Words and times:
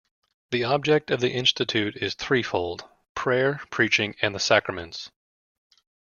The 0.49 0.63
object 0.63 1.11
of 1.11 1.19
the 1.19 1.29
institute 1.29 1.95
is 1.97 2.15
threefold: 2.15 2.85
prayer, 3.13 3.61
preaching, 3.69 4.15
and 4.19 4.33
the 4.33 4.39
sacraments. 4.39 5.11